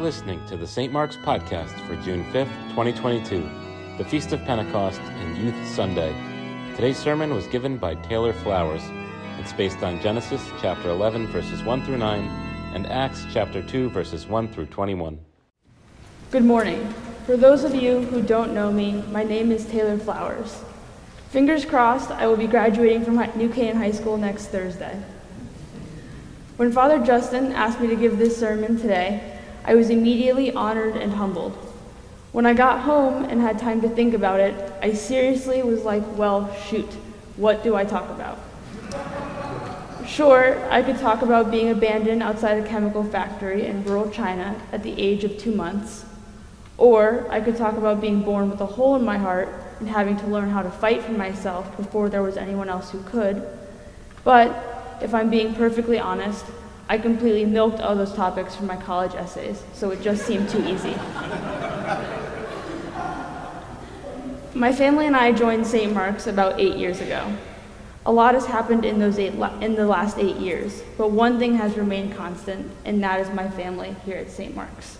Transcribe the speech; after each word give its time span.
listening 0.00 0.42
to 0.46 0.56
the 0.56 0.66
St. 0.66 0.90
Mark's 0.90 1.18
Podcast 1.18 1.78
for 1.86 1.94
June 1.96 2.24
5th, 2.32 2.50
2022, 2.70 3.46
the 3.98 4.04
Feast 4.04 4.32
of 4.32 4.42
Pentecost 4.46 4.98
and 4.98 5.36
Youth 5.36 5.68
Sunday. 5.68 6.14
Today's 6.74 6.96
sermon 6.96 7.34
was 7.34 7.46
given 7.48 7.76
by 7.76 7.96
Taylor 7.96 8.32
Flowers. 8.32 8.80
It's 9.38 9.52
based 9.52 9.82
on 9.82 10.00
Genesis 10.00 10.42
chapter 10.58 10.88
11, 10.88 11.26
verses 11.26 11.62
1 11.64 11.84
through 11.84 11.98
9, 11.98 12.24
and 12.74 12.86
Acts 12.86 13.26
chapter 13.30 13.62
2, 13.62 13.90
verses 13.90 14.26
1 14.26 14.48
through 14.48 14.66
21. 14.66 15.18
Good 16.30 16.44
morning. 16.44 16.94
For 17.26 17.36
those 17.36 17.62
of 17.64 17.74
you 17.74 18.00
who 18.00 18.22
don't 18.22 18.54
know 18.54 18.72
me, 18.72 19.04
my 19.10 19.22
name 19.22 19.52
is 19.52 19.66
Taylor 19.66 19.98
Flowers. 19.98 20.62
Fingers 21.28 21.66
crossed, 21.66 22.10
I 22.10 22.26
will 22.26 22.38
be 22.38 22.46
graduating 22.46 23.04
from 23.04 23.16
New 23.36 23.50
Canaan 23.50 23.76
High 23.76 23.92
School 23.92 24.16
next 24.16 24.46
Thursday. 24.46 24.98
When 26.56 26.72
Father 26.72 26.98
Justin 27.04 27.52
asked 27.52 27.80
me 27.82 27.88
to 27.88 27.96
give 27.96 28.16
this 28.16 28.38
sermon 28.38 28.78
today, 28.78 29.29
I 29.64 29.74
was 29.74 29.90
immediately 29.90 30.52
honored 30.52 30.96
and 30.96 31.12
humbled. 31.12 31.52
When 32.32 32.46
I 32.46 32.54
got 32.54 32.80
home 32.80 33.24
and 33.24 33.40
had 33.40 33.58
time 33.58 33.80
to 33.82 33.88
think 33.88 34.14
about 34.14 34.40
it, 34.40 34.72
I 34.82 34.92
seriously 34.92 35.62
was 35.62 35.82
like, 35.82 36.02
well, 36.16 36.54
shoot, 36.54 36.88
what 37.36 37.62
do 37.62 37.74
I 37.74 37.84
talk 37.84 38.08
about? 38.10 38.38
Sure, 40.06 40.58
I 40.70 40.82
could 40.82 40.98
talk 40.98 41.22
about 41.22 41.50
being 41.50 41.70
abandoned 41.70 42.22
outside 42.22 42.62
a 42.62 42.66
chemical 42.66 43.04
factory 43.04 43.66
in 43.66 43.84
rural 43.84 44.10
China 44.10 44.60
at 44.72 44.82
the 44.82 44.92
age 45.00 45.24
of 45.24 45.38
two 45.38 45.54
months. 45.54 46.04
Or 46.78 47.26
I 47.30 47.40
could 47.40 47.56
talk 47.56 47.76
about 47.76 48.00
being 48.00 48.22
born 48.22 48.50
with 48.50 48.60
a 48.60 48.66
hole 48.66 48.96
in 48.96 49.04
my 49.04 49.18
heart 49.18 49.48
and 49.78 49.88
having 49.88 50.16
to 50.18 50.26
learn 50.26 50.50
how 50.50 50.62
to 50.62 50.70
fight 50.70 51.02
for 51.02 51.12
myself 51.12 51.76
before 51.76 52.08
there 52.08 52.22
was 52.22 52.36
anyone 52.36 52.68
else 52.68 52.90
who 52.90 53.02
could. 53.02 53.46
But 54.24 54.98
if 55.02 55.14
I'm 55.14 55.30
being 55.30 55.54
perfectly 55.54 55.98
honest, 55.98 56.44
I 56.90 56.98
completely 56.98 57.44
milked 57.44 57.78
all 57.78 57.94
those 57.94 58.12
topics 58.12 58.56
from 58.56 58.66
my 58.66 58.74
college 58.74 59.14
essays, 59.14 59.62
so 59.72 59.92
it 59.92 60.02
just 60.02 60.26
seemed 60.26 60.48
too 60.48 60.58
easy. 60.66 60.96
my 64.54 64.72
family 64.72 65.06
and 65.06 65.14
I 65.14 65.30
joined 65.30 65.68
St. 65.68 65.94
Mark's 65.94 66.26
about 66.26 66.58
eight 66.58 66.76
years 66.76 67.00
ago. 67.00 67.32
A 68.06 68.10
lot 68.10 68.34
has 68.34 68.44
happened 68.44 68.84
in, 68.84 68.98
those 68.98 69.20
eight, 69.20 69.34
in 69.60 69.76
the 69.76 69.86
last 69.86 70.18
eight 70.18 70.38
years, 70.38 70.82
but 70.98 71.12
one 71.12 71.38
thing 71.38 71.54
has 71.54 71.76
remained 71.76 72.16
constant, 72.16 72.68
and 72.84 73.00
that 73.04 73.20
is 73.20 73.30
my 73.30 73.48
family 73.48 73.94
here 74.04 74.16
at 74.16 74.28
St. 74.28 74.56
Mark's. 74.56 74.98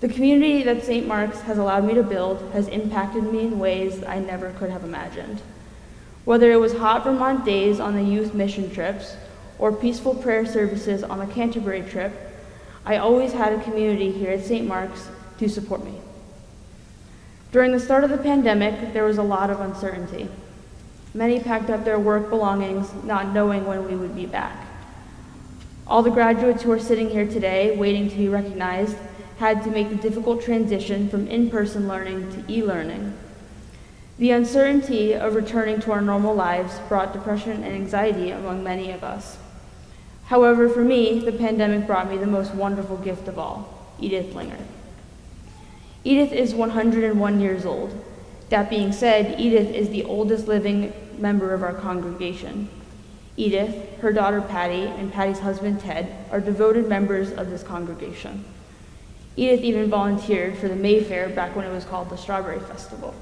The 0.00 0.08
community 0.08 0.62
that 0.62 0.82
St. 0.82 1.06
Mark's 1.06 1.42
has 1.42 1.58
allowed 1.58 1.84
me 1.84 1.92
to 1.92 2.02
build 2.02 2.50
has 2.52 2.68
impacted 2.68 3.22
me 3.24 3.40
in 3.40 3.58
ways 3.58 4.02
I 4.02 4.18
never 4.18 4.50
could 4.52 4.70
have 4.70 4.82
imagined. 4.82 5.42
Whether 6.24 6.52
it 6.52 6.56
was 6.56 6.72
hot 6.72 7.04
Vermont 7.04 7.44
days 7.44 7.80
on 7.80 7.96
the 7.96 8.02
youth 8.02 8.32
mission 8.32 8.70
trips 8.70 9.18
or 9.58 9.72
peaceful 9.72 10.14
prayer 10.14 10.44
services 10.44 11.02
on 11.02 11.18
the 11.18 11.26
Canterbury 11.26 11.82
trip, 11.82 12.12
I 12.84 12.98
always 12.98 13.32
had 13.32 13.52
a 13.52 13.62
community 13.62 14.12
here 14.12 14.30
at 14.30 14.44
St. 14.44 14.66
Mark's 14.66 15.08
to 15.38 15.48
support 15.48 15.84
me. 15.84 16.00
During 17.52 17.72
the 17.72 17.80
start 17.80 18.04
of 18.04 18.10
the 18.10 18.18
pandemic, 18.18 18.92
there 18.92 19.04
was 19.04 19.18
a 19.18 19.22
lot 19.22 19.50
of 19.50 19.60
uncertainty. 19.60 20.28
Many 21.14 21.40
packed 21.40 21.70
up 21.70 21.84
their 21.84 21.98
work 21.98 22.28
belongings, 22.28 22.92
not 23.04 23.32
knowing 23.32 23.66
when 23.66 23.86
we 23.86 23.96
would 23.96 24.14
be 24.14 24.26
back. 24.26 24.66
All 25.86 26.02
the 26.02 26.10
graduates 26.10 26.62
who 26.62 26.72
are 26.72 26.78
sitting 26.78 27.08
here 27.08 27.26
today, 27.26 27.76
waiting 27.76 28.10
to 28.10 28.16
be 28.16 28.28
recognized, 28.28 28.96
had 29.38 29.62
to 29.64 29.70
make 29.70 29.88
the 29.88 29.96
difficult 29.96 30.42
transition 30.42 31.08
from 31.08 31.28
in 31.28 31.48
person 31.48 31.88
learning 31.88 32.30
to 32.32 32.52
e 32.52 32.62
learning. 32.62 33.16
The 34.18 34.30
uncertainty 34.30 35.14
of 35.14 35.34
returning 35.34 35.80
to 35.80 35.92
our 35.92 36.00
normal 36.00 36.34
lives 36.34 36.78
brought 36.88 37.12
depression 37.12 37.62
and 37.62 37.74
anxiety 37.74 38.30
among 38.30 38.64
many 38.64 38.90
of 38.90 39.04
us. 39.04 39.38
However, 40.26 40.68
for 40.68 40.82
me, 40.82 41.20
the 41.20 41.32
pandemic 41.32 41.86
brought 41.86 42.10
me 42.10 42.16
the 42.16 42.26
most 42.26 42.54
wonderful 42.54 42.96
gift 42.96 43.28
of 43.28 43.38
all 43.38 43.72
Edith 44.00 44.34
Linger. 44.34 44.58
Edith 46.04 46.32
is 46.32 46.54
101 46.54 47.40
years 47.40 47.64
old. 47.64 48.04
That 48.48 48.70
being 48.70 48.92
said, 48.92 49.40
Edith 49.40 49.74
is 49.74 49.88
the 49.88 50.04
oldest 50.04 50.46
living 50.46 50.92
member 51.18 51.54
of 51.54 51.62
our 51.62 51.74
congregation. 51.74 52.68
Edith, 53.36 53.98
her 54.00 54.12
daughter 54.12 54.40
Patty, 54.40 54.82
and 54.82 55.12
Patty's 55.12 55.40
husband 55.40 55.80
Ted 55.80 56.08
are 56.30 56.40
devoted 56.40 56.88
members 56.88 57.32
of 57.32 57.50
this 57.50 57.62
congregation. 57.62 58.44
Edith 59.36 59.60
even 59.60 59.90
volunteered 59.90 60.56
for 60.56 60.68
the 60.68 60.76
Mayfair 60.76 61.28
back 61.28 61.54
when 61.54 61.66
it 61.66 61.72
was 61.72 61.84
called 61.84 62.08
the 62.08 62.16
Strawberry 62.16 62.60
Festival. 62.60 63.14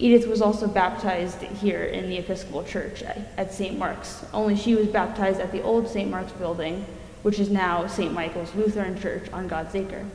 Edith 0.00 0.26
was 0.26 0.40
also 0.40 0.66
baptized 0.66 1.42
here 1.42 1.82
in 1.82 2.08
the 2.08 2.16
Episcopal 2.16 2.64
Church 2.64 3.02
at, 3.02 3.52
St. 3.52 3.78
Mark's, 3.78 4.24
only 4.32 4.56
she 4.56 4.74
was 4.74 4.88
baptized 4.88 5.40
at 5.40 5.52
the 5.52 5.62
old 5.62 5.86
St. 5.86 6.10
Mark's 6.10 6.32
building, 6.32 6.86
which 7.20 7.38
is 7.38 7.50
now 7.50 7.86
St. 7.86 8.10
Michael's 8.10 8.54
Lutheran 8.54 8.98
Church 8.98 9.30
on 9.30 9.46
God's 9.46 9.74
Acre. 9.74 10.06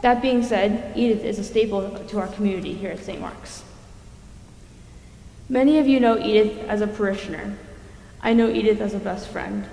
That 0.00 0.22
being 0.22 0.42
said, 0.42 0.96
Edith 0.96 1.24
is 1.24 1.38
a 1.38 1.44
staple 1.44 1.90
to 2.06 2.18
our 2.18 2.28
community 2.28 2.72
here 2.72 2.90
at 2.90 3.00
St. 3.00 3.20
Mark's. 3.20 3.64
Many 5.50 5.78
of 5.78 5.86
you 5.86 6.00
know 6.00 6.18
Edith 6.18 6.64
as 6.66 6.80
a 6.80 6.86
parishioner. 6.86 7.54
I 8.22 8.32
know 8.32 8.48
Edith 8.48 8.80
as 8.80 8.94
a 8.94 8.98
best 8.98 9.28
friend. 9.28 9.66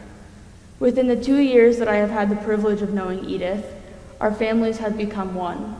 Within 0.79 1.07
the 1.07 1.15
two 1.15 1.37
years 1.37 1.77
that 1.77 1.87
I 1.87 1.95
have 1.95 2.09
had 2.09 2.29
the 2.29 2.35
privilege 2.35 2.81
of 2.81 2.93
knowing 2.93 3.23
Edith, 3.23 3.73
our 4.19 4.33
families 4.33 4.79
have 4.79 4.97
become 4.97 5.33
one. 5.33 5.77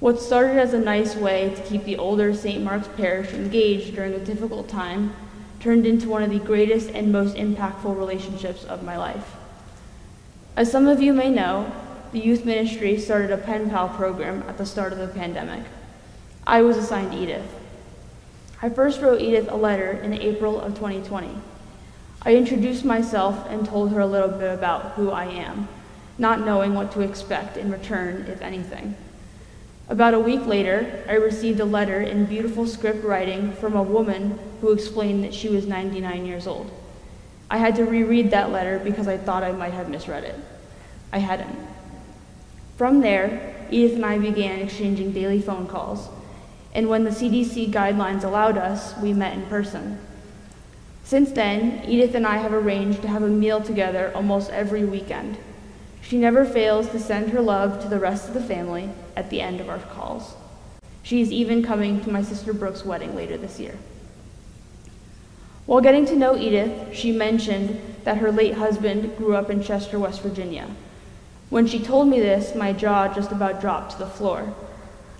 What 0.00 0.20
started 0.20 0.58
as 0.58 0.74
a 0.74 0.78
nice 0.78 1.14
way 1.14 1.54
to 1.54 1.62
keep 1.62 1.84
the 1.84 1.96
older 1.96 2.34
St. 2.34 2.62
Mark's 2.62 2.88
Parish 2.88 3.32
engaged 3.32 3.94
during 3.94 4.12
a 4.12 4.18
difficult 4.18 4.68
time 4.68 5.14
turned 5.60 5.86
into 5.86 6.08
one 6.08 6.22
of 6.22 6.30
the 6.30 6.40
greatest 6.40 6.90
and 6.90 7.10
most 7.10 7.36
impactful 7.36 7.96
relationships 7.96 8.64
of 8.64 8.82
my 8.82 8.98
life. 8.98 9.36
As 10.56 10.70
some 10.70 10.86
of 10.86 11.00
you 11.00 11.12
may 11.12 11.30
know, 11.30 11.72
the 12.12 12.18
youth 12.18 12.44
ministry 12.44 12.98
started 12.98 13.30
a 13.30 13.38
pen 13.38 13.70
pal 13.70 13.88
program 13.88 14.44
at 14.48 14.58
the 14.58 14.66
start 14.66 14.92
of 14.92 14.98
the 14.98 15.08
pandemic. 15.08 15.62
I 16.46 16.62
was 16.62 16.76
assigned 16.76 17.14
Edith. 17.14 17.54
I 18.60 18.68
first 18.68 19.00
wrote 19.00 19.20
Edith 19.20 19.50
a 19.50 19.56
letter 19.56 19.92
in 19.92 20.12
April 20.12 20.60
of 20.60 20.74
2020. 20.74 21.30
I 22.22 22.34
introduced 22.34 22.84
myself 22.84 23.46
and 23.48 23.66
told 23.66 23.90
her 23.92 24.00
a 24.00 24.06
little 24.06 24.28
bit 24.28 24.52
about 24.52 24.92
who 24.92 25.10
I 25.10 25.24
am, 25.26 25.68
not 26.18 26.40
knowing 26.40 26.74
what 26.74 26.92
to 26.92 27.00
expect 27.00 27.56
in 27.56 27.70
return, 27.70 28.26
if 28.28 28.42
anything. 28.42 28.96
About 29.88 30.14
a 30.14 30.20
week 30.20 30.46
later, 30.46 31.04
I 31.08 31.14
received 31.14 31.60
a 31.60 31.64
letter 31.64 32.00
in 32.00 32.24
beautiful 32.24 32.66
script 32.66 33.04
writing 33.04 33.52
from 33.52 33.76
a 33.76 33.82
woman 33.82 34.38
who 34.60 34.72
explained 34.72 35.24
that 35.24 35.34
she 35.34 35.48
was 35.48 35.66
99 35.66 36.24
years 36.24 36.46
old. 36.46 36.70
I 37.50 37.58
had 37.58 37.76
to 37.76 37.84
reread 37.84 38.30
that 38.30 38.50
letter 38.50 38.78
because 38.78 39.08
I 39.08 39.18
thought 39.18 39.42
I 39.42 39.52
might 39.52 39.74
have 39.74 39.90
misread 39.90 40.24
it. 40.24 40.36
I 41.12 41.18
hadn't. 41.18 41.58
From 42.76 43.00
there, 43.00 43.54
Edith 43.70 43.94
and 43.94 44.06
I 44.06 44.18
began 44.18 44.60
exchanging 44.60 45.12
daily 45.12 45.40
phone 45.40 45.66
calls, 45.66 46.08
and 46.74 46.88
when 46.88 47.04
the 47.04 47.10
CDC 47.10 47.70
guidelines 47.70 48.24
allowed 48.24 48.56
us, 48.56 48.96
we 48.98 49.12
met 49.12 49.34
in 49.34 49.46
person. 49.46 49.98
Since 51.04 51.32
then, 51.32 51.84
Edith 51.86 52.14
and 52.14 52.26
I 52.26 52.38
have 52.38 52.54
arranged 52.54 53.02
to 53.02 53.08
have 53.08 53.22
a 53.22 53.28
meal 53.28 53.60
together 53.60 54.10
almost 54.14 54.50
every 54.50 54.84
weekend. 54.84 55.36
She 56.06 56.18
never 56.18 56.44
fails 56.44 56.90
to 56.90 57.00
send 57.00 57.30
her 57.30 57.40
love 57.40 57.80
to 57.82 57.88
the 57.88 57.98
rest 57.98 58.28
of 58.28 58.34
the 58.34 58.42
family 58.42 58.90
at 59.16 59.30
the 59.30 59.40
end 59.40 59.60
of 59.60 59.70
our 59.70 59.78
calls. 59.78 60.34
She 61.02 61.22
is 61.22 61.32
even 61.32 61.62
coming 61.62 62.02
to 62.02 62.10
my 62.10 62.22
sister 62.22 62.52
Brooke's 62.52 62.84
wedding 62.84 63.16
later 63.16 63.38
this 63.38 63.58
year. 63.58 63.76
While 65.64 65.80
getting 65.80 66.04
to 66.06 66.16
know 66.16 66.36
Edith, 66.36 66.94
she 66.94 67.10
mentioned 67.10 67.80
that 68.04 68.18
her 68.18 68.30
late 68.30 68.54
husband 68.54 69.16
grew 69.16 69.34
up 69.34 69.48
in 69.48 69.62
Chester, 69.62 69.98
West 69.98 70.20
Virginia. 70.20 70.68
When 71.48 71.66
she 71.66 71.78
told 71.78 72.08
me 72.08 72.20
this, 72.20 72.54
my 72.54 72.74
jaw 72.74 73.12
just 73.12 73.32
about 73.32 73.62
dropped 73.62 73.92
to 73.92 73.98
the 73.98 74.06
floor. 74.06 74.54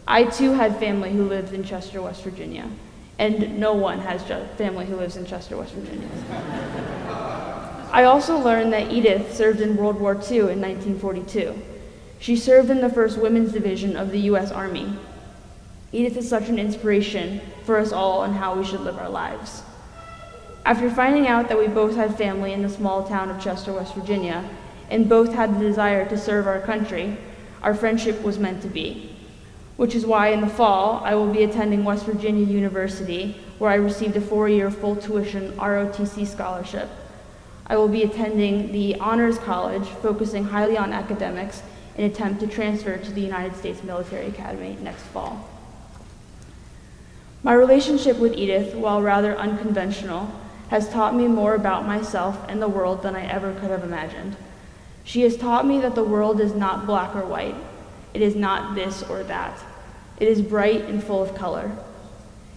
I 0.07 0.25
too 0.25 0.53
had 0.53 0.79
family 0.79 1.13
who 1.13 1.27
lived 1.27 1.55
in 1.55 1.65
Chester, 1.65 2.03
West 2.03 2.23
Virginia, 2.23 2.69
and 3.19 3.59
no 3.59 3.73
one 3.73 4.01
has 4.01 4.23
family 4.59 4.85
who 4.85 4.97
lives 4.97 5.17
in 5.17 5.25
Chester, 5.25 5.57
West 5.57 5.73
Virginia. 5.73 6.09
I 7.95 8.03
also 8.03 8.37
learned 8.37 8.73
that 8.73 8.91
Edith 8.91 9.37
served 9.37 9.61
in 9.61 9.77
World 9.77 10.01
War 10.01 10.15
II 10.15 10.51
in 10.51 10.61
1942. 10.61 11.55
She 12.19 12.35
served 12.35 12.69
in 12.69 12.81
the 12.81 12.89
1st 12.89 13.19
Women's 13.19 13.53
Division 13.53 13.97
of 13.97 14.11
the 14.11 14.19
U.S. 14.23 14.51
Army. 14.51 14.99
Edith 15.93 16.17
is 16.17 16.29
such 16.29 16.49
an 16.49 16.59
inspiration 16.59 17.41
for 17.63 17.79
us 17.79 17.93
all 17.93 18.23
on 18.23 18.35
how 18.35 18.57
we 18.57 18.65
should 18.65 18.81
live 18.81 18.99
our 18.99 19.09
lives. 19.09 19.63
After 20.67 20.91
finding 20.91 21.29
out 21.29 21.47
that 21.49 21.57
we 21.57 21.69
both 21.69 21.95
had 21.95 22.19
family 22.19 22.53
in 22.53 22.63
the 22.63 22.69
small 22.69 23.07
town 23.07 23.31
of 23.31 23.41
Chester, 23.41 23.73
West 23.73 23.95
Virginia, 23.95 24.45
and 24.91 25.09
both 25.09 25.33
had 25.33 25.55
the 25.55 25.65
desire 25.65 26.05
to 26.09 26.19
serve 26.19 26.49
our 26.49 26.61
country, 26.61 27.17
our 27.63 27.77
friendship 27.77 28.21
was 28.23 28.41
meant 28.41 28.61
to 28.63 28.69
be. 28.69 29.15
Which 29.77 29.95
is 29.95 30.05
why 30.05 30.31
in 30.31 30.41
the 30.41 30.49
fall, 30.49 31.01
I 31.05 31.15
will 31.15 31.33
be 31.33 31.45
attending 31.45 31.85
West 31.85 32.07
Virginia 32.07 32.45
University, 32.45 33.37
where 33.59 33.71
I 33.71 33.77
received 33.77 34.17
a 34.17 34.21
four 34.21 34.49
year 34.49 34.69
full 34.73 34.97
tuition 34.97 35.53
ROTC 35.53 36.27
scholarship 36.27 36.91
I 37.67 37.77
will 37.77 37.89
be 37.89 38.03
attending 38.03 38.73
the 38.73 38.97
Honors 38.97 39.39
College, 39.39 39.89
focusing 40.03 40.45
highly 40.45 40.77
on 40.77 40.93
academics, 40.93 41.63
in 41.97 42.05
attempt 42.05 42.41
to 42.41 42.47
transfer 42.47 42.97
to 42.97 43.11
the 43.13 43.21
United 43.21 43.57
States 43.57 43.83
Military 43.83 44.27
Academy 44.27 44.77
next 44.83 45.03
fall. 45.05 45.49
My 47.43 47.55
relationship 47.55 48.19
with 48.19 48.35
Edith, 48.35 48.75
while 48.75 49.03
rather 49.03 49.37
unconventional, 49.37 50.31
has 50.69 50.89
taught 50.89 51.15
me 51.15 51.29
more 51.29 51.55
about 51.55 51.87
myself 51.87 52.45
and 52.49 52.61
the 52.61 52.69
world 52.69 53.03
than 53.03 53.15
I 53.15 53.27
ever 53.27 53.53
could 53.55 53.71
have 53.71 53.85
imagined. 53.85 54.37
She 55.05 55.23
has 55.23 55.37
taught 55.37 55.67
me 55.67 55.81
that 55.81 55.95
the 55.95 56.05
world 56.05 56.41
is 56.41 56.55
not 56.55 56.87
black 56.87 57.15
or 57.15 57.25
white. 57.25 57.55
It 58.15 58.23
is 58.23 58.35
not 58.35 58.75
this 58.75 59.03
or 59.03 59.23
that. 59.25 59.59
It 60.19 60.29
is 60.29 60.41
bright 60.41 60.83
and 60.83 61.03
full 61.03 61.23
of 61.23 61.35
color. 61.35 61.77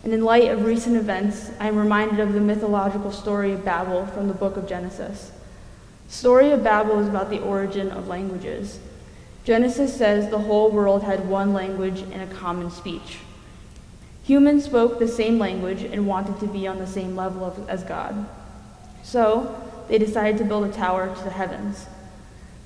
And 0.03 0.13
in 0.13 0.23
light 0.23 0.49
of 0.49 0.65
recent 0.65 0.95
events, 0.95 1.51
I 1.59 1.67
am 1.67 1.77
reminded 1.77 2.19
of 2.19 2.33
the 2.33 2.39
mythological 2.39 3.11
story 3.11 3.51
of 3.51 3.65
Babel 3.65 4.05
from 4.07 4.27
the 4.27 4.33
book 4.33 4.57
of 4.57 4.67
Genesis. 4.67 5.31
The 6.07 6.13
story 6.13 6.51
of 6.51 6.63
Babel 6.63 6.99
is 6.99 7.07
about 7.07 7.29
the 7.29 7.41
origin 7.41 7.91
of 7.91 8.07
languages. 8.07 8.79
Genesis 9.43 9.95
says 9.95 10.29
the 10.29 10.39
whole 10.39 10.71
world 10.71 11.03
had 11.03 11.27
one 11.27 11.53
language 11.53 12.01
and 12.01 12.21
a 12.21 12.35
common 12.35 12.69
speech. 12.69 13.19
Humans 14.23 14.65
spoke 14.65 14.99
the 14.99 15.07
same 15.07 15.39
language 15.39 15.83
and 15.83 16.05
wanted 16.05 16.39
to 16.41 16.47
be 16.47 16.67
on 16.67 16.79
the 16.79 16.87
same 16.87 17.15
level 17.15 17.45
of, 17.45 17.69
as 17.69 17.83
God. 17.83 18.27
So, 19.03 19.61
they 19.87 19.97
decided 19.97 20.37
to 20.39 20.43
build 20.43 20.65
a 20.65 20.71
tower 20.71 21.15
to 21.15 21.23
the 21.23 21.29
heavens. 21.29 21.85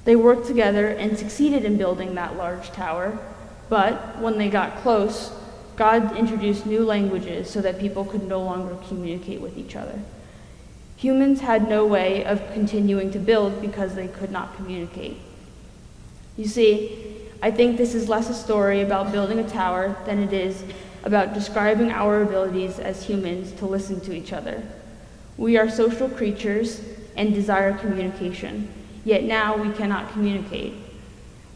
They 0.06 0.16
worked 0.16 0.48
together 0.48 0.88
and 0.88 1.18
succeeded 1.18 1.64
in 1.64 1.78
building 1.78 2.16
that 2.16 2.36
large 2.36 2.72
tower, 2.72 3.20
but 3.70 4.20
when 4.20 4.40
they 4.40 4.50
got 4.50 4.78
close, 4.78 5.32
God 5.82 6.16
introduced 6.16 6.68
new 6.68 6.86
languages 6.86 7.50
so 7.50 7.60
that 7.62 7.80
people 7.80 8.06
could 8.06 8.28
no 8.28 8.40
longer 8.40 8.78
communicate 8.88 9.42
with 9.42 9.58
each 9.58 9.76
other. 9.76 10.00
Humans 10.98 11.42
had 11.42 11.68
no 11.68 11.88
way 11.88 12.24
of 12.24 12.40
continuing 12.54 13.10
to 13.10 13.18
build 13.18 13.60
because 13.60 13.96
they 13.96 14.08
could 14.08 14.30
not 14.30 14.56
communicate. 14.56 15.18
You 16.38 16.46
see, 16.46 17.18
I 17.42 17.50
think 17.50 17.78
this 17.78 17.96
is 17.96 18.08
less 18.08 18.30
a 18.30 18.36
story 18.36 18.82
about 18.82 19.12
building 19.12 19.40
a 19.40 19.50
tower 19.50 19.98
than 20.06 20.22
it 20.22 20.34
is 20.34 20.64
about 21.04 21.34
describing 21.34 21.90
our 21.90 22.22
abilities 22.22 22.78
as 22.78 23.04
humans 23.04 23.52
to 23.54 23.66
listen 23.66 24.00
to 24.02 24.14
each 24.14 24.34
other. 24.34 24.62
We 25.36 25.58
are 25.58 25.68
social 25.68 26.10
creatures 26.10 26.80
and 27.18 27.34
desire 27.34 27.76
communication, 27.76 28.72
yet 29.04 29.24
now 29.24 29.58
we 29.58 29.74
cannot 29.74 30.12
communicate. 30.12 30.76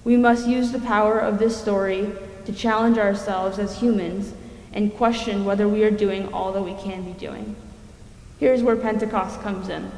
We 0.04 0.18
must 0.18 0.48
use 0.48 0.72
the 0.72 0.80
power 0.80 1.20
of 1.20 1.38
this 1.38 1.56
story 1.56 2.12
to 2.46 2.54
challenge 2.54 2.98
ourselves 2.98 3.60
as 3.60 3.80
humans 3.80 4.34
and 4.74 4.96
question 4.96 5.46
whether 5.46 5.68
we 5.68 5.84
are 5.84 5.92
doing 5.92 6.32
all 6.34 6.52
that 6.52 6.62
we 6.62 6.74
can 6.76 7.04
be 7.04 7.14
doing. 7.14 7.56
Here's 8.40 8.62
where 8.62 8.76
Pentecost 8.76 9.42
comes 9.42 9.70
in. 9.70 9.92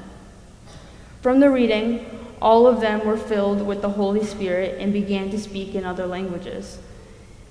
From 1.22 1.40
the 1.40 1.50
reading, 1.50 2.06
all 2.42 2.68
of 2.68 2.80
them 2.80 3.06
were 3.06 3.18
filled 3.18 3.66
with 3.66 3.82
the 3.82 3.90
Holy 3.90 4.24
Spirit 4.24 4.80
and 4.80 4.94
began 4.94 5.32
to 5.32 5.40
speak 5.40 5.74
in 5.74 5.84
other 5.84 6.06
languages, 6.06 6.78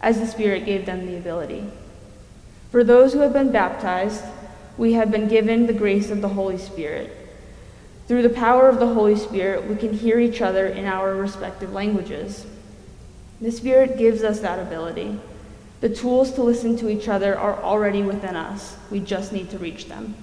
as 0.00 0.20
the 0.20 0.26
Spirit 0.26 0.64
gave 0.64 0.86
them 0.86 1.06
the 1.06 1.16
ability. 1.16 1.64
For 2.70 2.84
those 2.84 3.12
who 3.12 3.20
have 3.20 3.32
been 3.32 3.50
baptized, 3.50 4.22
we 4.78 4.92
have 4.92 5.10
been 5.10 5.28
given 5.28 5.66
the 5.66 5.72
grace 5.72 6.10
of 6.10 6.20
the 6.20 6.28
Holy 6.28 6.58
Spirit. 6.58 7.16
Through 8.06 8.22
the 8.22 8.30
power 8.30 8.68
of 8.68 8.78
the 8.78 8.86
Holy 8.86 9.16
Spirit, 9.16 9.66
we 9.66 9.74
can 9.74 9.92
hear 9.92 10.20
each 10.20 10.40
other 10.40 10.66
in 10.66 10.84
our 10.84 11.14
respective 11.14 11.72
languages. 11.72 12.46
The 13.40 13.52
Spirit 13.52 13.98
gives 13.98 14.22
us 14.22 14.40
that 14.40 14.58
ability. 14.58 15.20
The 15.80 15.94
tools 15.94 16.32
to 16.32 16.42
listen 16.42 16.76
to 16.78 16.88
each 16.88 17.06
other 17.06 17.38
are 17.38 17.62
already 17.62 18.02
within 18.02 18.34
us. 18.34 18.76
We 18.90 19.00
just 19.00 19.32
need 19.32 19.50
to 19.50 19.58
reach 19.58 19.86
them. 19.86 20.14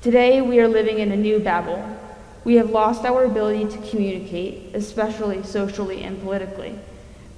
Today, 0.00 0.40
we 0.40 0.60
are 0.60 0.68
living 0.68 1.00
in 1.00 1.10
a 1.10 1.16
new 1.16 1.40
Babel. 1.40 1.96
We 2.44 2.54
have 2.54 2.70
lost 2.70 3.04
our 3.04 3.24
ability 3.24 3.68
to 3.76 3.90
communicate, 3.90 4.74
especially 4.74 5.42
socially 5.42 6.04
and 6.04 6.22
politically. 6.22 6.78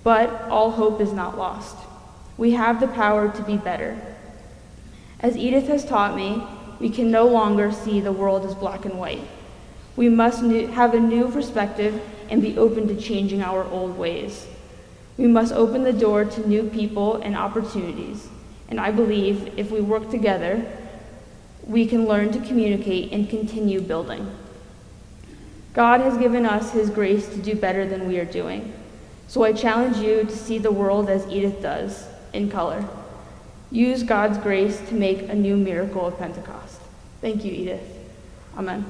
But 0.05 0.43
all 0.51 0.71
hope 0.71 1.01
is 1.01 1.13
not 1.13 1.39
lost. 1.39 1.77
We 2.37 2.51
have 2.51 2.81
the 2.81 2.89
power 2.89 3.31
to 3.31 3.43
be 3.43 3.56
better. 3.56 3.99
As 5.21 5.39
Edith 5.39 5.69
has 5.69 5.87
taught 5.87 6.15
me, 6.15 6.43
we 6.79 6.91
can 6.91 7.11
no 7.11 7.27
longer 7.27 7.73
see 7.73 8.01
the 8.01 8.13
world 8.13 8.45
as 8.45 8.55
black 8.55 8.85
and 8.85 8.99
white. 8.99 9.27
We 9.97 10.11
must 10.11 10.43
have 10.43 10.93
a 10.95 11.01
new 11.01 11.31
perspective 11.31 12.01
and 12.31 12.41
be 12.41 12.56
open 12.56 12.88
to 12.88 12.97
changing 12.97 13.43
our 13.43 13.65
old 13.65 13.99
ways. 13.99 14.47
We 15.19 15.27
must 15.27 15.53
open 15.53 15.82
the 15.85 15.93
door 15.93 16.25
to 16.25 16.49
new 16.49 16.62
people 16.71 17.17
and 17.17 17.37
opportunities. 17.37 18.29
And 18.69 18.81
I 18.81 18.91
believe 18.93 19.59
if 19.59 19.71
we 19.71 19.81
work 19.81 20.11
together, 20.11 20.65
we 21.67 21.87
can 21.87 22.06
learn 22.06 22.32
to 22.32 22.38
communicate 22.38 23.12
and 23.12 23.29
continue 23.29 23.81
building. 23.81 24.31
God 25.75 26.00
has 26.00 26.17
given 26.17 26.47
us 26.47 26.73
His 26.73 26.88
grace 26.88 27.29
to 27.29 27.37
do 27.37 27.55
better 27.55 27.87
than 27.87 28.09
we 28.09 28.19
are 28.19 28.25
doing. 28.25 28.73
So 29.29 29.44
I 29.44 29.53
challenge 29.53 29.99
you 29.99 30.25
to 30.25 30.37
see 30.37 30.59
the 30.59 30.73
world 30.73 31.09
as 31.09 31.29
Edith 31.29 31.62
does, 31.62 32.09
in 32.32 32.50
color. 32.50 32.85
Use 33.71 34.03
God's 34.03 34.38
grace 34.38 34.81
to 34.88 34.94
make 34.94 35.29
a 35.29 35.35
new 35.35 35.56
miracle 35.56 36.06
of 36.06 36.19
Pentecost. 36.19 36.81
Thank 37.21 37.44
you, 37.44 37.53
Edith. 37.53 37.99
Amen. 38.56 38.85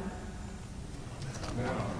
Amen. 1.58 1.99